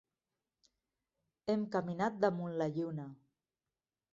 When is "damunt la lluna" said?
2.25-3.07